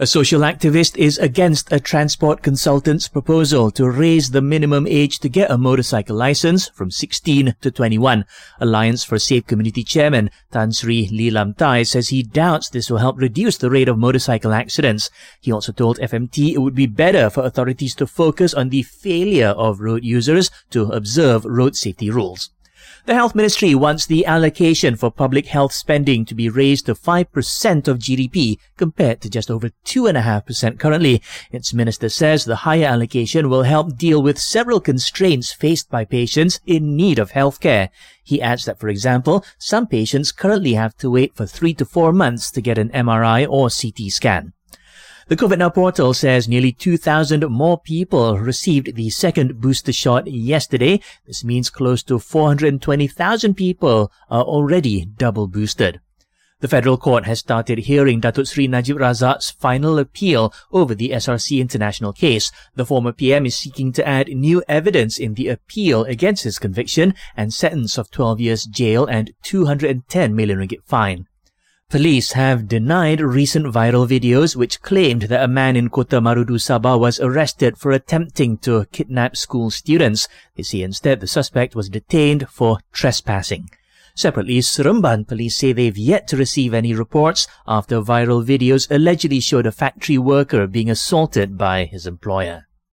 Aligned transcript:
A 0.00 0.08
social 0.08 0.40
activist 0.40 0.96
is 0.96 1.18
against 1.18 1.70
a 1.70 1.78
transport 1.78 2.42
consultant's 2.42 3.06
proposal 3.06 3.70
to 3.70 3.88
raise 3.88 4.32
the 4.32 4.42
minimum 4.42 4.88
age 4.88 5.20
to 5.20 5.28
get 5.28 5.52
a 5.52 5.56
motorcycle 5.56 6.16
license 6.16 6.68
from 6.70 6.90
16 6.90 7.54
to 7.60 7.70
21. 7.70 8.24
Alliance 8.58 9.04
for 9.04 9.20
Safe 9.20 9.46
Community 9.46 9.84
Chairman 9.84 10.30
Tan 10.50 10.72
Sri 10.72 11.08
Lee 11.12 11.30
Lam 11.30 11.54
Thye 11.54 11.84
says 11.84 12.08
he 12.08 12.24
doubts 12.24 12.68
this 12.70 12.90
will 12.90 12.98
help 12.98 13.20
reduce 13.20 13.56
the 13.56 13.70
rate 13.70 13.88
of 13.88 13.96
motorcycle 13.96 14.52
accidents. 14.52 15.10
He 15.40 15.52
also 15.52 15.70
told 15.70 16.00
FMT 16.00 16.54
it 16.54 16.58
would 16.58 16.74
be 16.74 16.86
better 16.86 17.30
for 17.30 17.44
authorities 17.44 17.94
to 17.94 18.06
focus 18.08 18.52
on 18.52 18.70
the 18.70 18.82
failure 18.82 19.50
of 19.50 19.78
road 19.78 20.02
users 20.02 20.50
to 20.70 20.86
observe 20.86 21.44
road 21.44 21.76
safety 21.76 22.10
rules. 22.10 22.50
The 23.06 23.12
Health 23.12 23.34
Ministry 23.34 23.74
wants 23.74 24.06
the 24.06 24.24
allocation 24.24 24.96
for 24.96 25.10
public 25.10 25.44
health 25.48 25.74
spending 25.74 26.24
to 26.24 26.34
be 26.34 26.48
raised 26.48 26.86
to 26.86 26.94
5% 26.94 27.86
of 27.86 27.98
GDP 27.98 28.56
compared 28.78 29.20
to 29.20 29.28
just 29.28 29.50
over 29.50 29.68
2.5% 29.84 30.78
currently. 30.78 31.20
Its 31.52 31.74
minister 31.74 32.08
says 32.08 32.46
the 32.46 32.64
higher 32.64 32.86
allocation 32.86 33.50
will 33.50 33.64
help 33.64 33.98
deal 33.98 34.22
with 34.22 34.38
several 34.38 34.80
constraints 34.80 35.52
faced 35.52 35.90
by 35.90 36.06
patients 36.06 36.60
in 36.64 36.96
need 36.96 37.18
of 37.18 37.32
healthcare. 37.32 37.90
He 38.22 38.40
adds 38.40 38.64
that, 38.64 38.80
for 38.80 38.88
example, 38.88 39.44
some 39.58 39.86
patients 39.86 40.32
currently 40.32 40.72
have 40.72 40.96
to 40.96 41.10
wait 41.10 41.36
for 41.36 41.44
three 41.44 41.74
to 41.74 41.84
four 41.84 42.10
months 42.10 42.50
to 42.52 42.62
get 42.62 42.78
an 42.78 42.88
MRI 42.88 43.46
or 43.46 43.68
CT 43.68 44.10
scan. 44.10 44.54
The 45.26 45.36
COVID 45.36 45.56
Now 45.56 45.70
portal 45.70 46.12
says 46.12 46.48
nearly 46.48 46.70
2,000 46.70 47.48
more 47.48 47.78
people 47.78 48.38
received 48.38 48.94
the 48.94 49.08
second 49.08 49.58
booster 49.58 49.90
shot 49.90 50.26
yesterday. 50.26 51.00
This 51.26 51.42
means 51.42 51.70
close 51.70 52.02
to 52.02 52.18
420,000 52.18 53.54
people 53.54 54.12
are 54.28 54.42
already 54.42 55.06
double 55.06 55.46
boosted. 55.46 56.00
The 56.60 56.68
federal 56.68 56.98
court 56.98 57.24
has 57.24 57.38
started 57.38 57.78
hearing 57.78 58.20
Datuk 58.20 58.46
Sri 58.46 58.66
Najib 58.66 58.98
Razak's 58.98 59.50
final 59.50 59.98
appeal 59.98 60.52
over 60.70 60.94
the 60.94 61.10
SRC 61.10 61.58
International 61.58 62.12
case. 62.12 62.52
The 62.74 62.84
former 62.84 63.12
PM 63.12 63.46
is 63.46 63.56
seeking 63.56 63.92
to 63.92 64.06
add 64.06 64.28
new 64.28 64.62
evidence 64.68 65.18
in 65.18 65.34
the 65.34 65.48
appeal 65.48 66.04
against 66.04 66.44
his 66.44 66.58
conviction 66.58 67.14
and 67.34 67.54
sentence 67.54 67.96
of 67.96 68.10
12 68.10 68.40
years 68.40 68.64
jail 68.64 69.06
and 69.06 69.32
210 69.42 70.36
million 70.36 70.58
ringgit 70.58 70.84
fine. 70.84 71.28
Police 71.90 72.32
have 72.32 72.66
denied 72.66 73.20
recent 73.20 73.66
viral 73.66 74.08
videos 74.08 74.56
which 74.56 74.82
claimed 74.82 75.22
that 75.22 75.44
a 75.44 75.46
man 75.46 75.76
in 75.76 75.90
Kota 75.90 76.20
Marudu, 76.20 76.58
Sabah 76.58 76.98
was 76.98 77.20
arrested 77.20 77.78
for 77.78 77.92
attempting 77.92 78.58
to 78.58 78.86
kidnap 78.86 79.36
school 79.36 79.70
students. 79.70 80.26
They 80.56 80.64
say 80.64 80.82
instead 80.82 81.20
the 81.20 81.26
suspect 81.26 81.76
was 81.76 81.88
detained 81.88 82.48
for 82.48 82.78
trespassing. 82.92 83.70
Separately, 84.16 84.58
Seremban 84.58 85.26
police 85.26 85.56
say 85.56 85.72
they've 85.72 85.98
yet 85.98 86.26
to 86.28 86.36
receive 86.36 86.72
any 86.72 86.94
reports 86.94 87.46
after 87.66 88.00
viral 88.00 88.44
videos 88.44 88.90
allegedly 88.90 89.40
showed 89.40 89.66
a 89.66 89.72
factory 89.72 90.18
worker 90.18 90.66
being 90.66 90.88
assaulted 90.88 91.58
by 91.58 91.84
his 91.84 92.06
employer. 92.06 92.66